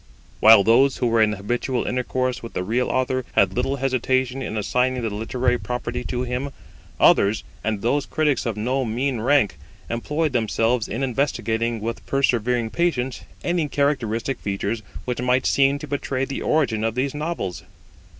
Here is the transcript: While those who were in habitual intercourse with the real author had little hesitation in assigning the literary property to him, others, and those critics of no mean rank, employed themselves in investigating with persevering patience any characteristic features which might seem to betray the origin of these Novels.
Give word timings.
While 0.39 0.63
those 0.63 0.97
who 0.97 1.05
were 1.05 1.21
in 1.21 1.33
habitual 1.33 1.85
intercourse 1.85 2.41
with 2.41 2.53
the 2.53 2.63
real 2.63 2.89
author 2.89 3.23
had 3.33 3.53
little 3.53 3.75
hesitation 3.75 4.41
in 4.41 4.57
assigning 4.57 5.03
the 5.03 5.11
literary 5.13 5.59
property 5.59 6.03
to 6.05 6.23
him, 6.23 6.49
others, 6.99 7.43
and 7.63 7.83
those 7.83 8.07
critics 8.07 8.47
of 8.47 8.57
no 8.57 8.83
mean 8.83 9.19
rank, 9.19 9.59
employed 9.91 10.33
themselves 10.33 10.87
in 10.87 11.03
investigating 11.03 11.81
with 11.81 12.03
persevering 12.07 12.71
patience 12.71 13.21
any 13.43 13.67
characteristic 13.69 14.39
features 14.39 14.81
which 15.05 15.21
might 15.21 15.45
seem 15.45 15.77
to 15.77 15.85
betray 15.87 16.25
the 16.25 16.41
origin 16.41 16.83
of 16.83 16.95
these 16.95 17.13
Novels. 17.13 17.61